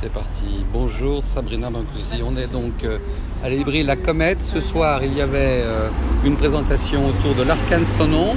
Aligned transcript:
c'est 0.00 0.10
parti. 0.10 0.64
Bonjour 0.72 1.22
Sabrina 1.22 1.68
Mancusi. 1.68 2.22
On 2.24 2.34
est 2.34 2.46
donc 2.46 2.84
euh, 2.84 2.98
à 3.44 3.50
librairie 3.50 3.82
La 3.82 3.96
Comète. 3.96 4.40
Ce 4.40 4.58
soir, 4.58 5.04
il 5.04 5.12
y 5.12 5.20
avait 5.20 5.62
euh, 5.62 5.88
une 6.24 6.36
présentation 6.36 7.06
autour 7.06 7.34
de 7.34 7.42
L'Arcane 7.42 7.84
sans 7.84 8.06
nom, 8.06 8.34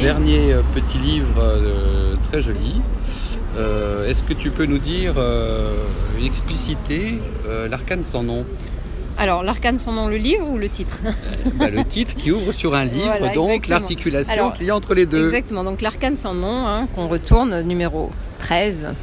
dernier 0.00 0.52
euh, 0.52 0.62
petit 0.72 0.98
livre 0.98 1.58
très 2.28 2.40
joli. 2.40 2.80
Est-ce 4.06 4.22
que 4.22 4.32
tu 4.32 4.50
peux 4.50 4.64
nous 4.64 4.78
dire, 4.78 5.14
expliciter 6.24 7.20
L'Arcane 7.68 8.04
sans 8.04 8.22
nom 8.22 8.46
alors, 9.18 9.42
l'arcane 9.42 9.76
sans 9.76 9.92
nom, 9.92 10.08
le 10.08 10.16
livre 10.16 10.48
ou 10.48 10.56
le 10.56 10.70
titre? 10.70 11.00
Bah, 11.56 11.68
Le 11.68 11.84
titre 11.84 12.16
qui 12.16 12.32
ouvre 12.32 12.52
sur 12.52 12.74
un 12.74 12.86
livre, 12.86 13.34
donc 13.34 13.68
l'articulation 13.68 14.50
qu'il 14.50 14.64
y 14.64 14.70
a 14.70 14.76
entre 14.76 14.94
les 14.94 15.04
deux. 15.04 15.26
Exactement, 15.26 15.62
donc 15.62 15.82
l'arcane 15.82 16.16
sans 16.16 16.32
nom, 16.32 16.66
hein, 16.66 16.88
qu'on 16.94 17.06
retourne, 17.06 17.60
numéro 17.60 18.12
13, 18.38 18.94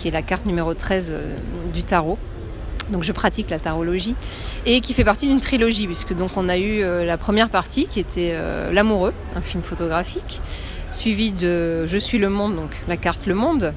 qui 0.00 0.08
est 0.08 0.12
la 0.12 0.22
carte 0.22 0.46
numéro 0.46 0.72
13 0.72 1.12
euh, 1.14 1.36
du 1.74 1.84
tarot. 1.84 2.18
Donc 2.90 3.04
je 3.04 3.12
pratique 3.12 3.50
la 3.50 3.58
tarologie 3.58 4.16
et 4.66 4.80
qui 4.80 4.94
fait 4.94 5.04
partie 5.04 5.28
d'une 5.28 5.38
trilogie 5.38 5.86
puisque 5.86 6.14
donc 6.14 6.30
on 6.36 6.48
a 6.48 6.56
eu 6.56 6.82
euh, 6.82 7.04
la 7.04 7.18
première 7.18 7.50
partie 7.50 7.86
qui 7.86 8.00
était 8.00 8.30
euh, 8.32 8.72
l'amoureux, 8.72 9.12
un 9.36 9.42
film 9.42 9.62
photographique, 9.62 10.40
suivi 10.90 11.30
de 11.30 11.86
Je 11.86 11.98
suis 11.98 12.18
le 12.18 12.30
monde 12.30 12.56
donc 12.56 12.70
la 12.88 12.96
carte 12.96 13.26
le 13.26 13.34
monde 13.34 13.74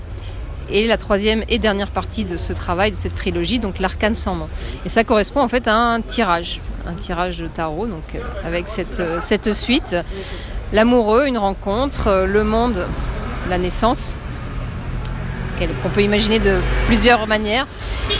et 0.69 0.87
la 0.87 0.97
troisième 0.97 1.43
et 1.49 1.59
dernière 1.59 1.91
partie 1.91 2.23
de 2.23 2.37
ce 2.37 2.53
travail 2.53 2.89
de 2.89 2.95
cette 2.95 3.13
trilogie 3.13 3.59
donc 3.59 3.77
l'arcane 3.77 4.15
sans 4.15 4.35
nom. 4.35 4.47
Et 4.85 4.89
ça 4.89 5.03
correspond 5.03 5.41
en 5.41 5.49
fait 5.49 5.67
à 5.67 5.75
un 5.75 6.01
tirage, 6.01 6.59
un 6.87 6.95
tirage 6.95 7.37
de 7.37 7.47
tarot 7.47 7.85
donc 7.85 8.17
avec 8.45 8.67
cette 8.67 9.03
cette 9.19 9.53
suite 9.53 9.95
l'amoureux, 10.71 11.27
une 11.27 11.37
rencontre, 11.37 12.25
le 12.25 12.43
monde, 12.43 12.87
la 13.47 13.59
naissance 13.59 14.17
qu'on 15.81 15.89
peut 15.89 16.01
imaginer 16.01 16.39
de 16.39 16.55
plusieurs 16.87 17.27
manières, 17.27 17.67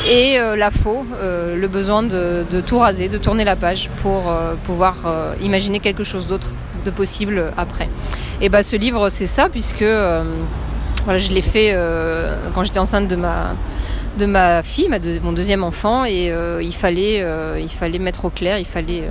et 0.09 0.39
euh, 0.39 0.55
la 0.55 0.71
faux, 0.71 1.05
euh, 1.21 1.55
le 1.55 1.67
besoin 1.67 2.03
de, 2.03 2.45
tout 2.65 2.79
raser, 2.79 3.09
de 3.09 3.17
tourner 3.17 3.43
la 3.43 3.55
page 3.55 3.89
pour 4.01 4.29
euh, 4.29 4.55
pouvoir 4.63 4.95
imaginer 5.41 5.79
quelque 5.79 6.03
chose 6.03 6.27
d'autre 6.27 6.53
de 6.85 6.91
possible 6.91 7.51
après. 7.57 7.89
Et 8.41 8.49
bah 8.49 8.63
ce 8.63 8.75
livre 8.75 9.09
c'est 9.09 9.25
ça 9.25 9.47
puisque 9.49 9.85
voilà, 11.05 11.17
je 11.17 11.31
l'ai 11.31 11.41
fait 11.41 11.77
quand 12.53 12.63
j'étais 12.63 12.79
enceinte 12.79 13.07
de 13.07 13.15
ma 13.15 13.55
de 14.17 14.25
ma 14.27 14.61
fille, 14.61 14.89
mon 15.23 15.31
deuxième 15.31 15.63
enfant, 15.63 16.05
et 16.05 16.33
il 16.61 16.73
fallait 16.73 17.25
il 17.59 17.69
fallait 17.69 17.99
mettre 17.99 18.25
au 18.25 18.29
clair, 18.29 18.57
il 18.57 18.65
fallait 18.65 19.05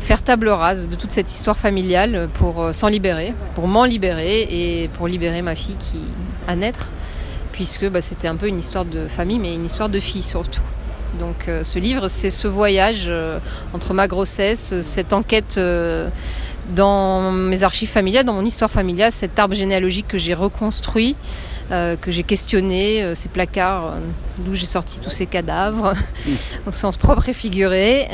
faire 0.00 0.22
table 0.22 0.48
rase 0.48 0.88
de 0.88 0.96
toute 0.96 1.12
cette 1.12 1.30
histoire 1.30 1.56
familiale 1.56 2.28
pour 2.34 2.70
s'en 2.72 2.88
libérer, 2.88 3.34
pour 3.54 3.68
m'en 3.68 3.84
libérer 3.84 4.42
et 4.50 4.88
pour 4.94 5.08
libérer 5.08 5.40
ma 5.40 5.54
fille 5.54 5.76
qui 5.76 6.00
à 6.46 6.56
naître 6.56 6.92
puisque 7.52 7.88
bah, 7.88 8.00
c'était 8.00 8.28
un 8.28 8.36
peu 8.36 8.48
une 8.48 8.58
histoire 8.58 8.84
de 8.84 9.06
famille, 9.06 9.38
mais 9.38 9.54
une 9.54 9.66
histoire 9.66 9.88
de 9.88 10.00
fille 10.00 10.22
surtout. 10.22 10.62
Donc 11.18 11.48
euh, 11.48 11.62
ce 11.62 11.78
livre, 11.78 12.08
c'est 12.08 12.30
ce 12.30 12.48
voyage 12.48 13.04
euh, 13.08 13.38
entre 13.74 13.92
ma 13.92 14.08
grossesse, 14.08 14.80
cette 14.80 15.12
enquête 15.12 15.56
euh, 15.58 16.08
dans 16.74 17.30
mes 17.32 17.62
archives 17.62 17.90
familiales, 17.90 18.24
dans 18.24 18.32
mon 18.32 18.44
histoire 18.44 18.70
familiale, 18.70 19.12
cet 19.12 19.38
arbre 19.38 19.54
généalogique 19.54 20.08
que 20.08 20.18
j'ai 20.18 20.34
reconstruit, 20.34 21.14
euh, 21.14 21.51
que 21.70 22.10
j'ai 22.10 22.22
questionné, 22.22 23.02
euh, 23.02 23.14
ces 23.14 23.28
placards 23.28 23.86
euh, 23.86 24.00
d'où 24.38 24.54
j'ai 24.54 24.66
sorti 24.66 25.00
tous 25.00 25.10
ces 25.10 25.26
cadavres, 25.26 25.94
au 26.66 26.72
sens 26.72 26.96
propre 26.96 27.28
et 27.28 27.32
figuré, 27.32 28.08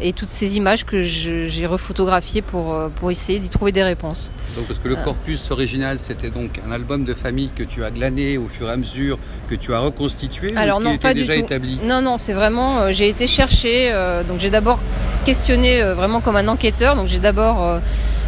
et 0.00 0.12
toutes 0.12 0.28
ces 0.28 0.56
images 0.56 0.84
que 0.84 1.02
j'ai 1.02 1.66
refotographiées 1.66 2.42
pour, 2.42 2.76
pour 2.96 3.10
essayer 3.10 3.38
d'y 3.38 3.48
trouver 3.48 3.72
des 3.72 3.82
réponses. 3.82 4.32
Donc, 4.56 4.66
parce 4.66 4.80
que 4.80 4.88
le 4.88 4.96
corpus 4.96 5.50
original, 5.50 5.98
c'était 5.98 6.30
donc 6.30 6.60
un 6.66 6.72
album 6.72 7.04
de 7.04 7.14
famille 7.14 7.50
que 7.54 7.62
tu 7.62 7.84
as 7.84 7.90
glané 7.90 8.36
au 8.36 8.48
fur 8.48 8.68
et 8.68 8.72
à 8.72 8.76
mesure, 8.76 9.18
que 9.48 9.54
tu 9.54 9.72
as 9.72 9.78
reconstitué, 9.78 10.56
Alors 10.56 10.80
non, 10.80 10.98
pas 10.98 11.14
déjà 11.14 11.36
établi 11.36 11.78
Non, 11.82 12.02
non, 12.02 12.18
c'est 12.18 12.34
vraiment, 12.34 12.90
j'ai 12.92 13.08
été 13.08 13.26
chercher, 13.26 13.92
donc 14.28 14.40
j'ai 14.40 14.50
d'abord 14.50 14.80
questionné 15.24 15.82
vraiment 15.82 16.20
comme 16.20 16.36
un 16.36 16.48
enquêteur, 16.48 16.96
donc 16.96 17.06
j'ai 17.06 17.20
d'abord 17.20 17.80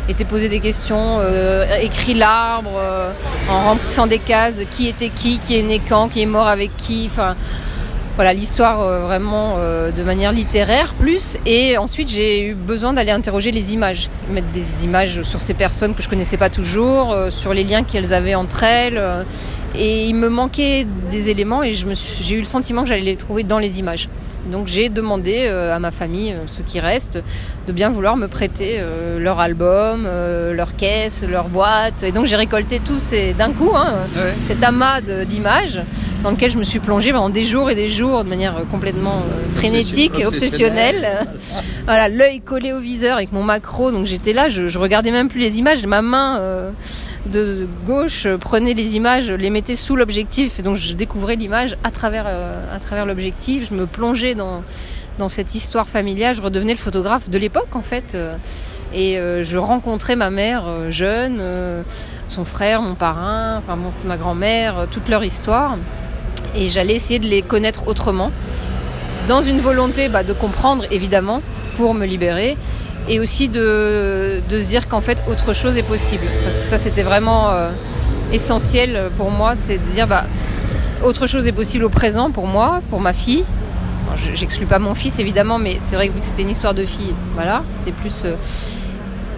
été 0.08 0.25
posé 0.25 0.48
des 0.48 0.60
questions, 0.60 1.19
euh, 1.20 1.64
écrit 1.80 2.14
l'arbre, 2.14 2.72
euh, 2.76 3.12
en 3.48 3.64
remplissant 3.64 4.06
des 4.06 4.19
cases, 4.19 4.62
qui 4.70 4.88
était 4.88 5.08
qui, 5.08 5.38
qui 5.38 5.58
est 5.58 5.62
né 5.62 5.80
quand, 5.86 6.08
qui 6.08 6.22
est 6.22 6.26
mort 6.26 6.48
avec 6.48 6.76
qui, 6.76 7.06
enfin 7.06 7.36
voilà 8.16 8.34
l'histoire 8.34 8.82
euh, 8.82 9.06
vraiment 9.06 9.56
de 9.56 10.02
manière 10.02 10.32
littéraire 10.32 10.92
plus 10.94 11.38
et 11.47 11.78
ensuite 11.78 12.08
j'ai 12.10 12.48
eu 12.48 12.54
besoin 12.54 12.92
d'aller 12.92 13.12
interroger 13.12 13.50
les 13.50 13.72
images 13.72 14.10
mettre 14.30 14.48
des 14.48 14.84
images 14.84 15.22
sur 15.22 15.41
ces 15.41 15.54
personnes 15.54 15.94
que 15.94 16.02
je 16.02 16.08
connaissais 16.08 16.36
pas 16.36 16.50
toujours 16.50 17.16
sur 17.30 17.54
les 17.54 17.64
liens 17.64 17.82
qu'elles 17.82 18.12
avaient 18.12 18.34
entre 18.34 18.64
elles 18.64 19.00
et 19.75 20.06
il 20.06 20.16
me 20.16 20.28
manquait 20.28 20.86
des 21.10 21.30
éléments 21.30 21.62
et 21.62 21.72
j'ai 21.72 22.34
eu 22.34 22.41
le 22.41 22.46
sentiment 22.46 22.82
que 22.82 22.88
j'allais 22.88 23.02
les 23.02 23.16
trouver 23.16 23.42
dans 23.42 23.60
les 23.60 23.78
images 23.78 24.08
donc 24.50 24.68
j'ai 24.68 24.88
demandé 24.88 25.44
euh, 25.46 25.74
à 25.74 25.78
ma 25.78 25.90
famille, 25.90 26.32
euh, 26.32 26.46
ceux 26.46 26.62
qui 26.64 26.80
restent, 26.80 27.22
de 27.66 27.72
bien 27.72 27.90
vouloir 27.90 28.16
me 28.16 28.26
prêter 28.26 28.76
euh, 28.78 29.18
leur 29.18 29.40
album, 29.40 30.08
leur 30.52 30.76
caisse, 30.76 31.22
leur 31.28 31.48
boîte. 31.48 32.02
Et 32.02 32.12
donc 32.12 32.26
j'ai 32.26 32.36
récolté 32.36 32.80
tout 32.80 32.98
d'un 33.36 33.50
coup, 33.52 33.72
hein, 33.74 33.94
cet 34.44 34.62
amas 34.62 35.00
d'images 35.00 35.82
dans 36.22 36.30
lequel 36.30 36.50
je 36.50 36.58
me 36.58 36.64
suis 36.64 36.80
plongée 36.80 37.12
pendant 37.12 37.30
des 37.30 37.44
jours 37.44 37.70
et 37.70 37.74
des 37.74 37.88
jours 37.88 38.24
de 38.24 38.28
manière 38.28 38.56
complètement 38.70 39.22
frénétique 39.54 40.18
et 40.18 40.26
obsessionnelle. 40.26 41.26
voilà, 41.84 42.08
l'œil 42.08 42.40
collé 42.40 42.72
au 42.72 42.80
viseur 42.80 43.16
avec 43.16 43.32
mon 43.32 43.42
macro. 43.42 43.90
Donc 43.90 44.06
j'étais 44.06 44.32
là, 44.32 44.48
je, 44.48 44.68
je 44.68 44.78
regardais 44.78 45.10
même 45.10 45.28
plus 45.28 45.40
les 45.40 45.58
images, 45.58 45.84
ma 45.86 46.02
main 46.02 46.72
de 47.26 47.66
gauche 47.86 48.26
prenait 48.41 48.75
les 48.75 48.97
images, 48.97 49.31
les 49.31 49.50
mettait 49.50 49.75
sous 49.75 49.97
l'objectif, 49.97 50.58
et 50.58 50.62
donc 50.62 50.76
je 50.76 50.94
découvrais 50.94 51.36
l'image 51.36 51.76
à 51.84 51.91
travers, 51.91 52.25
euh, 52.26 52.75
à 52.75 52.78
travers 52.78 53.06
l'objectif, 53.06 53.69
je 53.70 53.75
me 53.75 53.86
plongeais 53.86 54.34
dans, 54.34 54.62
dans 55.19 55.28
cette 55.28 55.54
histoire 55.54 55.86
familiale, 55.86 56.34
je 56.34 56.42
redevenais 56.42 56.72
le 56.72 56.78
photographe 56.78 57.28
de 57.28 57.38
l'époque 57.38 57.75
en 57.76 57.82
fait, 57.82 58.14
euh, 58.14 58.36
et 58.92 59.19
euh, 59.19 59.44
je 59.44 59.58
rencontrais 59.58 60.16
ma 60.16 60.31
mère 60.31 60.91
jeune, 60.91 61.42
son 62.28 62.44
frère, 62.44 62.82
mon 62.82 62.94
parrain, 62.94 63.58
enfin 63.58 63.78
ma 64.04 64.16
grand-mère, 64.16 64.87
toute 64.91 65.08
leur 65.08 65.22
histoire, 65.22 65.76
et 66.56 66.69
j'allais 66.70 66.94
essayer 66.94 67.19
de 67.19 67.26
les 67.26 67.42
connaître 67.42 67.87
autrement, 67.87 68.32
dans 69.28 69.42
une 69.42 69.60
volonté 69.60 70.08
bah, 70.08 70.25
de 70.25 70.32
comprendre 70.32 70.84
évidemment, 70.91 71.42
pour 71.76 71.94
me 71.94 72.04
libérer, 72.04 72.56
et 73.10 73.19
aussi 73.19 73.48
de, 73.48 74.41
se 74.48 74.69
dire 74.69 74.88
qu'en 74.88 75.00
fait 75.00 75.19
autre 75.28 75.53
chose 75.53 75.76
est 75.76 75.82
possible. 75.82 76.25
Parce 76.44 76.59
que 76.59 76.65
ça 76.65 76.78
c'était 76.78 77.03
vraiment 77.03 77.50
euh, 77.50 77.71
essentiel 78.32 79.10
pour 79.19 79.31
moi, 79.31 79.54
c'est 79.56 79.78
de 79.78 79.84
dire 79.84 80.06
bah, 80.06 80.25
autre 81.04 81.26
chose 81.26 81.47
est 81.47 81.53
possible 81.53 81.84
au 81.84 81.88
présent 81.88 82.31
pour 82.31 82.47
moi, 82.47 82.81
pour 82.88 83.00
ma 83.00 83.12
fille. 83.12 83.44
J'exclus 84.34 84.66
pas 84.66 84.78
mon 84.78 84.94
fils 84.94 85.19
évidemment, 85.19 85.59
mais 85.59 85.78
c'est 85.81 85.97
vrai 85.97 86.09
que 86.09 86.15
vu 86.15 86.20
que 86.20 86.26
c'était 86.26 86.43
une 86.43 86.50
histoire 86.50 86.75
de 86.75 86.84
fille, 86.84 87.15
voilà, 87.34 87.62
c'était 87.78 87.93
plus. 87.93 88.22
Euh, 88.25 88.34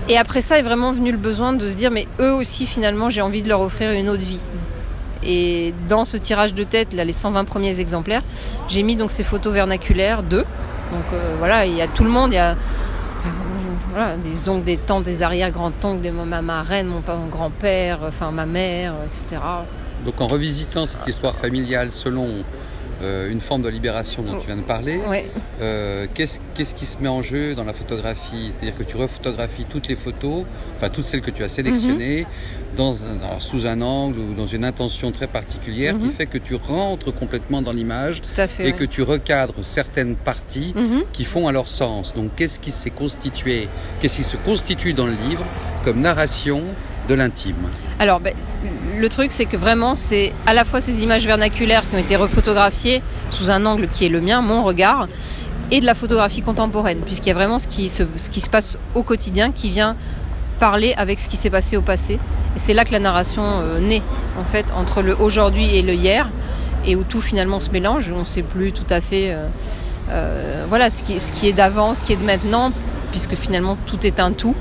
et 0.08 0.18
après 0.18 0.42
ça 0.42 0.58
est 0.58 0.62
vraiment 0.62 0.92
venu 0.92 1.10
le 1.10 1.18
besoin 1.18 1.52
de 1.52 1.70
se 1.70 1.76
dire 1.76 1.90
mais 1.90 2.08
eux 2.20 2.32
aussi 2.32 2.66
finalement 2.66 3.08
j'ai 3.08 3.22
envie 3.22 3.40
de 3.40 3.48
leur 3.48 3.60
offrir 3.60 3.90
une 3.92 4.08
autre 4.08 4.22
vie. 4.22 4.42
Et 5.24 5.72
dans 5.88 6.04
ce 6.04 6.16
tirage 6.16 6.52
de 6.52 6.64
tête, 6.64 6.94
là, 6.94 7.04
les 7.04 7.12
120 7.12 7.44
premiers 7.44 7.78
exemplaires, 7.78 8.22
j'ai 8.68 8.82
mis 8.82 8.96
donc 8.96 9.12
ces 9.12 9.22
photos 9.22 9.54
vernaculaires 9.54 10.24
d'eux. 10.24 10.44
Donc 10.90 11.04
euh, 11.14 11.36
voilà, 11.38 11.64
il 11.64 11.74
y 11.74 11.80
a 11.80 11.86
tout 11.86 12.02
le 12.02 12.10
monde, 12.10 12.32
il 12.32 12.36
y 12.36 12.38
a 12.38 12.56
des 14.22 14.48
oncles, 14.48 14.64
des 14.64 14.76
tantes, 14.76 15.04
des 15.04 15.22
arrière-grands-oncles, 15.22 16.10
ma 16.10 16.42
marraine, 16.42 16.86
mon, 16.86 17.02
mon 17.06 17.26
grand-père, 17.28 18.00
enfin 18.02 18.30
ma 18.30 18.46
mère, 18.46 18.94
etc. 19.06 19.40
Donc 20.04 20.20
en 20.20 20.26
revisitant 20.26 20.86
cette 20.86 21.06
histoire 21.06 21.34
familiale 21.34 21.92
selon 21.92 22.44
euh, 23.02 23.30
une 23.30 23.40
forme 23.40 23.62
de 23.62 23.68
libération 23.68 24.22
dont 24.22 24.38
tu 24.38 24.46
viens 24.46 24.56
de 24.56 24.62
parler. 24.62 25.00
Euh, 25.60 26.06
qu'est-ce, 26.14 26.74
qui 26.74 26.86
se 26.86 26.98
met 26.98 27.08
en 27.08 27.22
jeu 27.22 27.54
dans 27.54 27.64
la 27.64 27.72
photographie? 27.72 28.50
C'est-à-dire 28.50 28.76
que 28.76 28.82
tu 28.82 28.96
refotographies 28.96 29.66
toutes 29.68 29.88
les 29.88 29.96
photos, 29.96 30.44
enfin 30.76 30.88
toutes 30.88 31.06
celles 31.06 31.20
que 31.20 31.30
tu 31.30 31.42
as 31.42 31.48
sélectionnées, 31.48 32.22
mhm. 32.22 32.76
dans 32.76 32.94
sous 33.40 33.66
un 33.66 33.80
angle 33.80 34.18
ou 34.18 34.34
dans 34.34 34.46
une 34.46 34.64
intention 34.64 35.12
très 35.12 35.26
particulière 35.26 35.94
qui 35.98 36.06
mhm. 36.06 36.12
fait 36.12 36.26
que 36.26 36.38
tu 36.38 36.54
rentres 36.54 37.12
complètement 37.14 37.62
dans 37.62 37.72
l'image 37.72 38.22
et 38.60 38.72
que 38.72 38.84
tu 38.84 39.02
recadres 39.02 39.64
certaines 39.64 40.16
parties 40.16 40.72
mhm. 40.76 41.04
qui 41.12 41.24
font 41.24 41.48
alors 41.48 41.68
sens. 41.68 42.14
Donc 42.14 42.30
qu'est-ce 42.36 42.60
qui 42.60 42.70
s'est 42.70 42.90
constitué, 42.90 43.68
qu'est-ce 44.00 44.16
qui 44.16 44.22
se 44.22 44.36
constitue 44.36 44.92
dans 44.92 45.06
le 45.06 45.16
livre 45.28 45.44
comme 45.84 46.00
narration 46.00 46.62
de 47.08 47.14
l'intime. 47.14 47.56
Alors, 47.98 48.20
ben, 48.20 48.34
le 48.98 49.08
truc, 49.08 49.32
c'est 49.32 49.46
que 49.46 49.56
vraiment, 49.56 49.94
c'est 49.94 50.32
à 50.46 50.54
la 50.54 50.64
fois 50.64 50.80
ces 50.80 51.02
images 51.02 51.26
vernaculaires 51.26 51.88
qui 51.88 51.96
ont 51.96 51.98
été 51.98 52.16
refotographiées 52.16 53.02
sous 53.30 53.50
un 53.50 53.64
angle 53.66 53.88
qui 53.88 54.06
est 54.06 54.08
le 54.08 54.20
mien, 54.20 54.42
mon 54.42 54.62
regard, 54.62 55.08
et 55.70 55.80
de 55.80 55.86
la 55.86 55.94
photographie 55.94 56.42
contemporaine, 56.42 57.00
puisqu'il 57.00 57.28
y 57.28 57.32
a 57.32 57.34
vraiment 57.34 57.58
ce 57.58 57.66
qui, 57.66 57.88
se, 57.88 58.04
passe 58.50 58.78
au 58.94 59.02
quotidien 59.02 59.52
qui 59.52 59.70
vient 59.70 59.96
parler 60.58 60.94
avec 60.96 61.18
ce 61.18 61.28
qui 61.28 61.36
s'est 61.36 61.50
passé 61.50 61.76
au 61.76 61.82
passé. 61.82 62.14
Et 62.14 62.58
c'est 62.58 62.74
là 62.74 62.84
que 62.84 62.92
la 62.92 62.98
narration 62.98 63.42
euh, 63.44 63.80
naît, 63.80 64.02
en 64.38 64.44
fait, 64.44 64.66
entre 64.76 65.02
le 65.02 65.16
aujourd'hui 65.16 65.76
et 65.76 65.82
le 65.82 65.94
hier, 65.94 66.28
et 66.84 66.94
où 66.94 67.04
tout 67.04 67.20
finalement 67.20 67.58
se 67.58 67.70
mélange, 67.70 68.12
on 68.14 68.20
ne 68.20 68.24
sait 68.24 68.42
plus 68.42 68.72
tout 68.72 68.86
à 68.90 69.00
fait 69.00 69.32
euh, 69.32 69.46
euh, 70.10 70.64
voilà, 70.68 70.90
ce 70.90 71.02
qui 71.02 71.48
est 71.48 71.52
d'avant, 71.52 71.94
ce 71.94 72.04
qui 72.04 72.12
est 72.12 72.16
de 72.16 72.24
maintenant, 72.24 72.72
puisque 73.10 73.34
finalement 73.34 73.76
tout 73.86 74.06
est 74.06 74.20
un 74.20 74.32
tout 74.32 74.54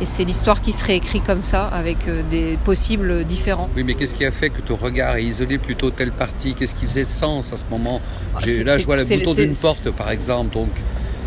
Et 0.00 0.06
c'est 0.06 0.24
l'histoire 0.24 0.60
qui 0.60 0.72
se 0.72 0.84
réécrit 0.84 1.20
comme 1.20 1.44
ça, 1.44 1.66
avec 1.66 2.08
euh, 2.08 2.22
des 2.28 2.58
possibles 2.64 3.24
différents. 3.24 3.70
Oui, 3.76 3.84
mais 3.84 3.94
qu'est-ce 3.94 4.14
qui 4.14 4.24
a 4.24 4.30
fait 4.32 4.50
que 4.50 4.60
ton 4.60 4.76
regard 4.76 5.16
est 5.16 5.24
isolé 5.24 5.56
plutôt 5.58 5.90
telle 5.90 6.10
partie? 6.12 6.54
Qu'est-ce 6.54 6.74
qui 6.74 6.86
faisait 6.86 7.04
sens 7.04 7.52
à 7.52 7.56
ce 7.56 7.64
moment? 7.70 8.00
Ah, 8.34 8.40
Là, 8.40 8.78
je 8.78 8.84
vois 8.84 8.96
le 8.96 9.04
bouton 9.04 9.34
d'une 9.34 9.54
porte, 9.54 9.90
par 9.92 10.10
exemple. 10.10 10.52
Donc, 10.52 10.70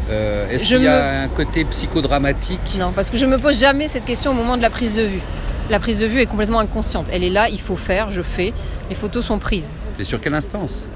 euh, 0.10 0.50
est-ce 0.50 0.66
qu'il 0.66 0.84
y 0.84 0.88
a 0.88 1.22
un 1.24 1.28
côté 1.30 1.64
psychodramatique? 1.66 2.78
Non, 2.78 2.92
parce 2.94 3.10
que 3.10 3.18
je 3.18 3.26
me 3.26 3.38
pose 3.38 3.60
jamais 3.60 3.88
cette 3.88 4.06
question 4.06 4.32
au 4.32 4.36
moment 4.36 4.58
de 4.58 4.62
la 4.62 4.70
prise 4.70 4.94
de 4.94 5.04
vue. 5.04 5.22
La 5.70 5.80
prise 5.80 6.00
de 6.00 6.06
vue 6.06 6.22
est 6.22 6.26
complètement 6.28 6.60
inconsciente. 6.60 7.08
Elle 7.12 7.24
est 7.24 7.30
là, 7.30 7.50
il 7.50 7.60
faut 7.60 7.76
faire, 7.76 8.10
je 8.12 8.22
fais. 8.22 8.54
Les 8.90 8.96
photos 8.96 9.26
sont 9.26 9.40
prises. 9.40 9.76
Et 10.00 10.04
sur 10.04 10.20
quelle 10.22 10.34
instance? 10.34 10.88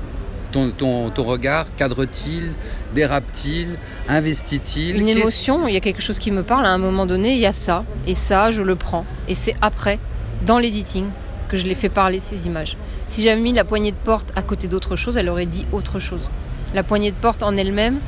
Ton, 0.51 1.09
ton, 1.09 1.23
regard 1.23 1.65
cadre-t-il, 1.75 2.51
dérape-t-il, 2.93 3.77
investit-il 4.07 4.97
Une 4.97 5.07
émotion, 5.07 5.67
il 5.67 5.73
y 5.73 5.77
a 5.77 5.79
quelque 5.79 6.01
chose 6.01 6.19
qui 6.19 6.31
me 6.31 6.43
parle. 6.43 6.65
À 6.65 6.71
un 6.71 6.77
moment 6.77 7.05
donné, 7.05 7.33
il 7.33 7.39
y 7.39 7.45
a 7.45 7.53
ça. 7.53 7.83
Et 8.07 8.15
ça, 8.15 8.51
je 8.51 8.61
le 8.61 8.75
prends. 8.75 9.05
Et 9.27 9.35
c'est 9.35 9.55
après, 9.61 9.99
dans 10.45 10.59
l'editing, 10.59 11.05
que 11.49 11.57
je 11.57 11.65
l'ai 11.65 11.75
fait 11.75 11.89
parler 11.89 12.19
ces 12.19 12.47
images. 12.47 12.77
Si 13.07 13.21
j'avais 13.21 13.41
mis 13.41 13.53
la 13.53 13.65
poignée 13.65 13.91
de 13.91 13.97
porte 13.97 14.31
à 14.35 14.41
côté 14.41 14.67
d'autre 14.67 14.95
chose, 14.95 15.17
elle 15.17 15.29
aurait 15.29 15.45
dit 15.45 15.65
autre 15.71 15.99
chose. 15.99 16.29
La 16.73 16.83
poignée 16.83 17.11
de 17.11 17.15
porte 17.15 17.43
en 17.43 17.57
elle-même 17.57 17.99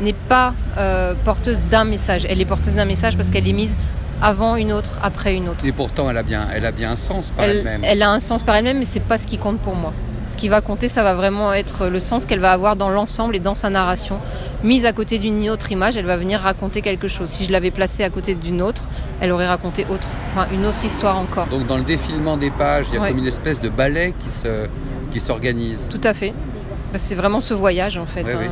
n'est 0.00 0.14
pas 0.14 0.54
euh, 0.78 1.14
porteuse 1.24 1.60
d'un 1.70 1.84
message. 1.84 2.26
Elle 2.28 2.40
est 2.40 2.46
porteuse 2.46 2.76
d'un 2.76 2.86
message 2.86 3.16
parce 3.16 3.30
qu'elle 3.30 3.46
est 3.46 3.52
mise 3.52 3.76
avant 4.22 4.56
une 4.56 4.72
autre, 4.72 4.98
après 5.02 5.34
une 5.34 5.48
autre. 5.48 5.64
Et 5.66 5.72
pourtant, 5.72 6.10
elle 6.10 6.16
a 6.16 6.22
bien, 6.22 6.48
elle 6.52 6.64
a 6.64 6.72
bien 6.72 6.92
un 6.92 6.96
sens 6.96 7.30
par 7.30 7.44
elle-même. 7.44 7.82
Elle, 7.84 8.02
a 8.02 8.10
un 8.10 8.20
sens 8.20 8.42
par 8.42 8.56
elle-même, 8.56 8.78
mais 8.78 8.84
c'est 8.84 9.00
pas 9.00 9.18
ce 9.18 9.26
qui 9.26 9.38
compte 9.38 9.60
pour 9.60 9.74
moi. 9.74 9.92
Qui 10.38 10.48
va 10.48 10.60
compter, 10.60 10.86
ça 10.86 11.02
va 11.02 11.14
vraiment 11.14 11.52
être 11.52 11.88
le 11.88 11.98
sens 11.98 12.24
qu'elle 12.24 12.38
va 12.38 12.52
avoir 12.52 12.76
dans 12.76 12.90
l'ensemble 12.90 13.34
et 13.34 13.40
dans 13.40 13.56
sa 13.56 13.70
narration. 13.70 14.20
Mise 14.62 14.86
à 14.86 14.92
côté 14.92 15.18
d'une 15.18 15.50
autre 15.50 15.72
image, 15.72 15.96
elle 15.96 16.06
va 16.06 16.16
venir 16.16 16.38
raconter 16.38 16.80
quelque 16.80 17.08
chose. 17.08 17.28
Si 17.28 17.44
je 17.44 17.50
l'avais 17.50 17.72
placée 17.72 18.04
à 18.04 18.10
côté 18.10 18.36
d'une 18.36 18.62
autre, 18.62 18.84
elle 19.20 19.32
aurait 19.32 19.48
raconté 19.48 19.84
autre, 19.90 20.06
une 20.52 20.64
autre 20.64 20.84
histoire 20.84 21.18
encore. 21.18 21.48
Donc 21.48 21.66
dans 21.66 21.76
le 21.76 21.82
défilement 21.82 22.36
des 22.36 22.50
pages, 22.50 22.86
il 22.92 22.94
y 22.94 22.98
a 22.98 23.08
comme 23.08 23.18
une 23.18 23.26
espèce 23.26 23.60
de 23.60 23.68
ballet 23.68 24.14
qui 24.16 24.30
se, 24.30 24.68
qui 25.10 25.18
s'organise. 25.18 25.88
Tout 25.90 26.00
à 26.04 26.14
fait. 26.14 26.32
C'est 26.94 27.16
vraiment 27.16 27.40
ce 27.40 27.52
voyage 27.52 27.98
en 27.98 28.06
fait 28.06 28.24
hein, 28.32 28.48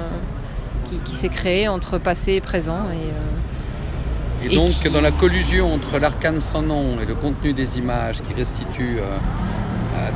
qui, 1.05 1.15
s'est 1.15 1.29
créé 1.29 1.69
entre 1.69 1.99
passé 1.99 2.33
et 2.33 2.41
présent 2.41 2.81
et. 2.93 2.97
Euh, 2.97 4.49
et, 4.51 4.55
donc, 4.55 4.87
dans 4.93 5.01
la 5.01 5.13
collusion 5.13 5.73
entre 5.73 5.99
l'arcane 5.99 6.41
sans 6.41 6.63
nom 6.63 7.01
et 7.01 7.07
le 7.07 7.15
contenu 7.15 7.55
des 7.55 7.79
images 7.79 8.21
qui 8.21 8.35
restitue 8.35 8.99
euh, 8.99 10.11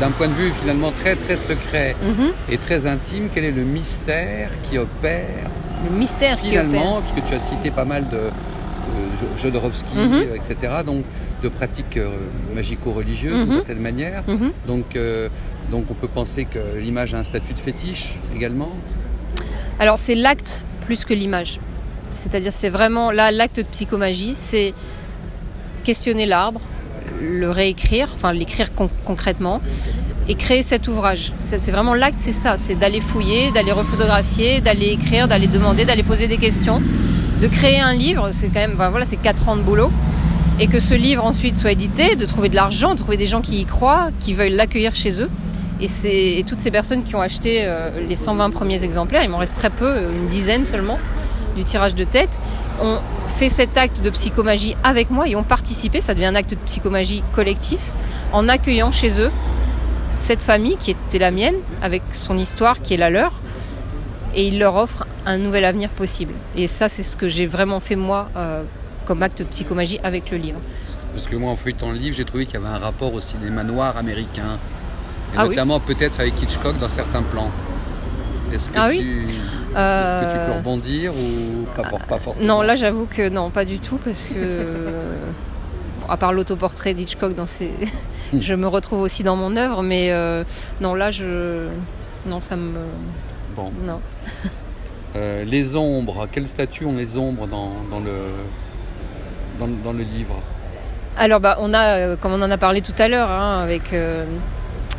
d'un 0.00 0.10
point 0.10 0.28
de 0.28 0.32
vue 0.32 0.50
finalement 0.60 0.90
très 0.90 1.16
très 1.16 1.36
secret 1.36 1.96
mhm. 2.02 2.32
et 2.48 2.58
très 2.58 2.86
intime, 2.86 3.28
quel 3.32 3.44
est 3.44 3.50
le 3.50 3.62
mystère 3.62 4.50
qui 4.62 4.78
opère 4.78 5.50
Le 5.84 5.96
mystère 5.96 6.38
finalement, 6.38 7.00
qui 7.02 7.12
puisque 7.12 7.28
tu 7.28 7.34
as 7.34 7.38
cité 7.38 7.70
pas 7.70 7.84
mal 7.84 8.08
de, 8.08 8.16
de 8.18 9.38
Jodorowsky, 9.40 9.96
mhm. 9.96 10.22
etc., 10.34 10.82
donc 10.84 11.04
de 11.42 11.48
pratiques 11.48 11.96
euh, 11.96 12.16
magico-religieuses 12.54 13.32
d'une 13.32 13.48
mhm. 13.48 13.54
certaine 13.54 13.80
manière. 13.80 14.24
Donc, 14.66 14.96
euh, 14.96 15.28
donc 15.70 15.86
on 15.90 15.94
peut 15.94 16.08
penser 16.08 16.44
que 16.44 16.78
l'image 16.78 17.14
a 17.14 17.18
un 17.18 17.24
statut 17.24 17.52
de 17.52 17.60
fétiche 17.60 18.14
également 18.34 18.72
Alors 19.78 19.98
c'est 19.98 20.14
l'acte 20.14 20.62
plus 20.86 21.04
que 21.04 21.14
l'image. 21.14 21.58
C'est-à-dire 22.10 22.52
c'est 22.52 22.70
vraiment 22.70 23.10
là 23.10 23.32
l'acte 23.32 23.56
de 23.56 23.62
psychomagie, 23.62 24.34
c'est 24.34 24.72
questionner 25.82 26.26
l'arbre, 26.26 26.60
le 27.20 27.50
réécrire, 27.50 28.08
enfin 28.14 28.32
l'écrire 28.32 28.70
concrètement 29.04 29.60
et 30.28 30.34
créer 30.34 30.62
cet 30.62 30.88
ouvrage. 30.88 31.32
C'est 31.40 31.70
vraiment 31.70 31.94
l'acte, 31.94 32.18
c'est 32.18 32.32
ça, 32.32 32.56
c'est 32.56 32.74
d'aller 32.74 33.00
fouiller, 33.00 33.50
d'aller 33.52 33.72
refotographier, 33.72 34.60
d'aller 34.60 34.88
écrire, 34.88 35.28
d'aller 35.28 35.46
demander, 35.46 35.84
d'aller 35.84 36.02
poser 36.02 36.26
des 36.26 36.38
questions, 36.38 36.80
de 37.40 37.46
créer 37.46 37.80
un 37.80 37.94
livre. 37.94 38.30
C'est 38.32 38.48
quand 38.48 38.60
même, 38.60 38.76
voilà, 38.76 39.04
c'est 39.04 39.16
quatre 39.16 39.48
ans 39.48 39.56
de 39.56 39.62
boulot. 39.62 39.90
Et 40.60 40.68
que 40.68 40.78
ce 40.78 40.94
livre 40.94 41.24
ensuite 41.24 41.56
soit 41.56 41.72
édité, 41.72 42.16
de 42.16 42.24
trouver 42.24 42.48
de 42.48 42.54
l'argent, 42.54 42.94
de 42.94 42.98
trouver 42.98 43.16
des 43.16 43.26
gens 43.26 43.40
qui 43.40 43.60
y 43.60 43.64
croient, 43.64 44.10
qui 44.20 44.34
veulent 44.34 44.52
l'accueillir 44.52 44.94
chez 44.94 45.20
eux. 45.20 45.28
Et, 45.80 46.38
et 46.38 46.44
toutes 46.44 46.60
ces 46.60 46.70
personnes 46.70 47.02
qui 47.02 47.16
ont 47.16 47.20
acheté 47.20 47.62
euh, 47.64 47.90
les 48.08 48.16
120 48.16 48.50
premiers 48.50 48.84
exemplaires, 48.84 49.24
il 49.24 49.30
m'en 49.30 49.38
reste 49.38 49.56
très 49.56 49.70
peu, 49.70 49.92
une 50.20 50.28
dizaine 50.28 50.64
seulement 50.64 50.98
du 51.56 51.64
tirage 51.64 51.94
de 51.94 52.04
tête, 52.04 52.40
ont 52.80 52.98
fait 53.34 53.48
cet 53.48 53.76
acte 53.76 54.00
de 54.00 54.10
psychomagie 54.10 54.76
avec 54.84 55.10
moi 55.10 55.28
et 55.28 55.34
ont 55.34 55.42
participé, 55.42 56.00
ça 56.00 56.14
devient 56.14 56.26
un 56.26 56.36
acte 56.36 56.50
de 56.50 56.56
psychomagie 56.56 57.24
collectif, 57.34 57.92
en 58.32 58.48
accueillant 58.48 58.92
chez 58.92 59.20
eux 59.20 59.30
cette 60.06 60.42
famille 60.42 60.76
qui 60.76 60.92
était 60.92 61.18
la 61.18 61.30
mienne, 61.30 61.56
avec 61.82 62.02
son 62.12 62.38
histoire 62.38 62.80
qui 62.80 62.94
est 62.94 62.96
la 62.96 63.10
leur, 63.10 63.32
et 64.34 64.46
ils 64.46 64.58
leur 64.58 64.76
offrent 64.76 65.06
un 65.26 65.38
nouvel 65.38 65.64
avenir 65.64 65.90
possible. 65.90 66.34
Et 66.56 66.68
ça, 66.68 66.88
c'est 66.88 67.02
ce 67.02 67.16
que 67.16 67.28
j'ai 67.28 67.46
vraiment 67.46 67.80
fait 67.80 67.96
moi 67.96 68.28
euh, 68.36 68.62
comme 69.06 69.22
acte 69.22 69.38
de 69.38 69.44
psychomagie 69.44 69.98
avec 70.04 70.30
le 70.30 70.36
livre. 70.36 70.60
Parce 71.14 71.26
que 71.26 71.36
moi, 71.36 71.50
en 71.50 71.56
feuilletant 71.56 71.90
le 71.90 71.98
livre, 71.98 72.14
j'ai 72.16 72.24
trouvé 72.24 72.44
qu'il 72.46 72.54
y 72.54 72.56
avait 72.58 72.68
un 72.68 72.78
rapport 72.78 73.12
au 73.14 73.20
cinéma 73.20 73.64
noir 73.64 73.96
américain, 73.96 74.58
et 75.32 75.36
ah 75.38 75.46
notamment 75.46 75.80
peut-être 75.80 76.20
avec 76.20 76.40
Hitchcock 76.40 76.78
dans 76.78 76.88
certains 76.88 77.22
plans. 77.22 77.50
Est-ce 78.52 78.70
que, 78.70 78.78
ah 78.78 78.90
tu... 78.90 79.26
oui 79.26 79.34
Est-ce 79.76 80.26
que 80.26 80.32
tu 80.32 80.38
peux 80.38 80.52
euh, 80.52 80.58
rebondir 80.58 81.12
ou 81.12 81.64
pas, 81.74 81.82
pas 81.82 82.18
forcément 82.18 82.46
Non, 82.46 82.62
là 82.62 82.76
j'avoue 82.76 83.06
que 83.06 83.28
non, 83.28 83.50
pas 83.50 83.64
du 83.64 83.80
tout, 83.80 83.98
parce 84.04 84.28
que 84.28 84.66
à 86.08 86.16
part 86.16 86.32
l'autoportrait 86.32 86.94
d'Hitchcock, 86.94 87.34
dans 87.34 87.46
ses... 87.46 87.72
je 88.40 88.54
me 88.54 88.66
retrouve 88.66 89.00
aussi 89.00 89.22
dans 89.22 89.36
mon 89.36 89.56
œuvre, 89.56 89.82
mais 89.82 90.12
euh, 90.12 90.44
non, 90.80 90.94
là 90.94 91.10
je. 91.10 91.68
Non, 92.26 92.40
ça 92.40 92.56
me. 92.56 92.72
Bon. 93.56 93.72
Non. 93.82 94.00
Euh, 95.16 95.44
les 95.44 95.76
ombres, 95.76 96.26
quel 96.32 96.48
statut 96.48 96.84
ont 96.86 96.96
les 96.96 97.18
ombres 97.18 97.46
dans, 97.46 98.00
le, 98.00 98.26
dans, 99.60 99.92
le 99.92 100.02
livre? 100.02 100.42
Alors, 101.16 101.38
bah, 101.38 101.56
on 101.60 101.72
a, 101.72 102.16
comme 102.16 102.32
on 102.32 102.42
en 102.42 102.50
a 102.50 102.58
parlé 102.58 102.80
tout 102.80 102.94
à 102.98 103.06
l'heure, 103.06 103.30
hein, 103.30 103.62
avec 103.62 103.94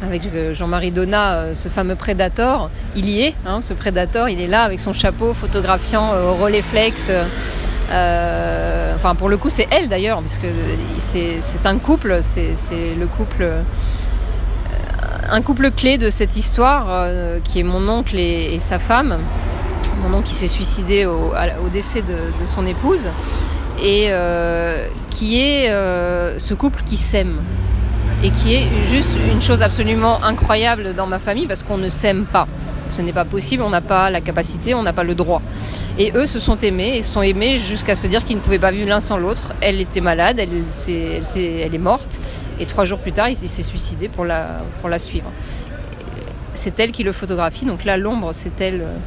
avec 0.03 0.23
euh, 0.33 0.53
Jean-Marie 0.53 0.91
Donat, 0.91 1.33
euh, 1.35 1.55
ce 1.55 1.69
fameux 1.69 1.95
Predator. 1.95 2.69
Il 2.95 3.09
y 3.09 3.21
est, 3.21 3.35
hein, 3.45 3.61
ce 3.61 3.73
Predator, 3.73 4.29
il 4.29 4.41
est 4.41 4.47
là 4.47 4.63
avec 4.63 4.79
son 4.79 4.93
chapeau 4.93 5.33
photographiant 5.33 6.13
euh, 6.13 6.31
au 6.31 6.33
Rolleiflex. 6.35 7.11
enfin, 8.95 9.15
pour 9.15 9.29
le 9.29 9.37
coup, 9.37 9.49
c'est 9.49 9.67
elle 9.71 9.89
d'ailleurs, 9.89 10.19
parce 10.19 10.37
que 10.37 10.47
c'est 10.99 11.65
un 11.65 11.77
couple, 11.77 12.19
c'est 12.21 12.55
le 12.97 13.07
couple. 13.07 13.47
un 15.29 15.41
couple 15.41 15.71
clé 15.71 15.97
de 15.97 16.09
cette 16.09 16.37
histoire, 16.37 17.07
qui 17.43 17.59
est 17.59 17.63
mon 17.63 17.87
oncle 17.89 18.17
et, 18.17 18.57
sa 18.59 18.79
femme. 18.79 19.17
Mon 20.03 20.17
oncle 20.17 20.27
qui 20.27 20.35
s'est 20.35 20.47
suicidé 20.47 21.05
au, 21.05 21.33
décès 21.71 22.01
de, 22.01 22.45
son 22.45 22.65
épouse. 22.65 23.07
Et 23.81 24.09
qui 25.09 25.41
est 25.41 25.69
ce 25.69 26.53
couple 26.53 26.83
qui 26.85 26.97
s'aime 26.97 27.39
et 28.25 28.31
qui 28.31 28.55
est 28.55 28.67
juste 28.89 29.11
une 29.31 29.39
chose 29.39 29.61
absolument 29.61 30.23
incroyable 30.23 30.95
dans 30.95 31.05
ma 31.05 31.19
famille 31.19 31.45
parce 31.45 31.61
qu'on 31.61 31.77
ne 31.77 31.89
s'aime 31.89 32.25
pas. 32.25 32.47
Ce 32.89 33.03
n'est 33.03 33.13
pas 33.13 33.23
possible, 33.23 33.61
on 33.61 33.69
n'a 33.69 33.81
pas 33.81 34.09
la 34.09 34.19
capacité, 34.19 34.73
on 34.73 34.81
n'a 34.81 34.93
pas 34.93 35.03
le 35.03 35.13
droit. 35.13 35.43
Et 35.99 36.11
eux 36.15 36.25
se 36.25 36.39
sont 36.39 36.57
aimés 36.57 36.97
et 36.97 37.01
se 37.03 37.13
sont 37.13 37.21
aimés 37.21 37.59
jusqu'à 37.59 37.93
se 37.93 38.07
dire 38.07 38.25
qu'ils 38.25 38.37
ne 38.37 38.41
pouvaient 38.41 38.57
pas 38.57 38.71
vivre 38.71 38.89
l'un 38.89 38.99
sans 38.99 39.17
l'autre. 39.17 39.53
Elle 39.61 39.79
était 39.79 40.01
malade, 40.01 40.39
elle, 40.39 40.49
est, 40.49 41.77
morte, 41.77 42.19
et 42.59 42.65
trois 42.65 42.83
jours 42.85 42.97
plus 42.97 43.11
tard, 43.11 43.29
il, 43.29 43.35
s'est 43.35 43.63
suicidé 43.63 44.09
pour 44.09 44.25
la, 44.25 44.61
pour 44.81 44.89
la 44.89 44.97
suivre. 44.97 45.31
C'est 46.55 46.79
elle 46.79 46.91
qui 46.91 47.03
le 47.03 47.11
photographie, 47.11 47.65
donc 47.65 47.85
là, 47.85 47.95
l'ombre, 47.95 48.31
c'est 48.33 48.59
elle 48.59 48.81
euh, 48.81 48.97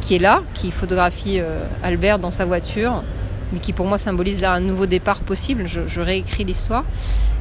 qui 0.00 0.16
est 0.16 0.18
là, 0.18 0.42
qui 0.54 0.72
photographie 0.72 1.38
euh, 1.38 1.62
Albert 1.84 2.18
dans 2.18 2.32
sa 2.32 2.46
voiture 2.46 3.04
mais 3.52 3.60
qui 3.60 3.72
pour 3.72 3.86
moi 3.86 3.98
symbolise 3.98 4.40
là 4.40 4.52
un 4.52 4.60
nouveau 4.60 4.86
départ 4.86 5.20
possible. 5.20 5.66
Je, 5.66 6.00
réécris 6.00 6.44
l'histoire. 6.44 6.84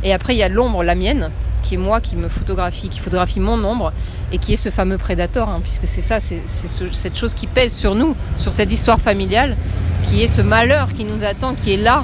Et 0.04 0.14
après, 0.14 0.36
il 0.36 0.38
y 0.38 0.44
a 0.44 0.50
l'ombre, 0.50 0.84
la 0.84 0.96
mienne, 0.96 1.32
qui 1.64 1.76
est 1.76 1.78
moi, 1.78 2.00
qui 2.00 2.16
me 2.16 2.30
photographie, 2.30 2.90
qui 2.90 3.00
photographie 3.00 3.40
mon 3.40 3.64
ombre, 3.64 3.92
et 4.32 4.38
qui 4.38 4.54
est 4.54 4.58
ce 4.58 4.70
fameux 4.70 4.98
prédateur, 4.98 5.50
hein, 5.50 5.60
puisque 5.62 5.88
c'est 5.88 6.02
ça, 6.02 6.20
c'est 6.20 6.42
cette 6.46 7.18
chose 7.18 7.34
qui 7.34 7.48
pèse 7.48 7.74
sur 7.74 7.96
nous, 7.96 8.16
sur 8.38 8.54
cette 8.54 8.72
histoire 8.72 9.00
familiale, 9.00 9.56
qui 10.04 10.24
est 10.24 10.28
ce 10.28 10.42
malheur 10.42 10.94
qui 10.94 11.06
nous 11.06 11.24
attend, 11.24 11.56
qui 11.56 11.74
est 11.74 11.78
là, 11.78 12.04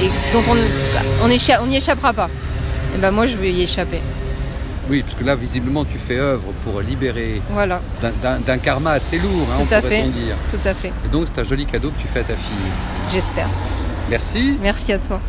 et 0.00 0.08
dont 0.32 0.42
on 1.22 1.28
n'y 1.28 1.76
échappera 1.76 2.12
pas. 2.12 2.30
Et 2.94 2.98
ben 2.98 3.10
moi, 3.10 3.26
je 3.26 3.36
vais 3.36 3.52
y 3.52 3.62
échapper. 3.62 4.00
Oui, 4.90 5.02
parce 5.02 5.14
que 5.14 5.24
là, 5.24 5.34
visiblement, 5.34 5.84
tu 5.84 5.98
fais 5.98 6.18
œuvre 6.18 6.52
pour 6.62 6.80
libérer 6.80 7.40
voilà. 7.50 7.80
d'un 8.22 8.58
karma 8.58 8.92
assez 8.92 9.18
lourd, 9.18 9.46
hein, 9.52 9.64
Tout 9.66 9.74
à 9.74 9.80
fait. 9.80 10.02
dire. 10.08 10.36
Tout 10.50 10.68
à 10.68 10.74
fait. 10.74 10.92
Et 11.04 11.08
donc, 11.08 11.26
c'est 11.32 11.40
un 11.40 11.44
joli 11.44 11.64
cadeau 11.66 11.90
que 11.90 12.00
tu 12.02 12.08
fais 12.08 12.20
à 12.20 12.24
ta 12.24 12.36
fille. 12.36 12.54
J'espère. 13.10 13.48
Merci. 14.10 14.58
Merci 14.60 14.92
à 14.92 14.98
toi. 14.98 15.20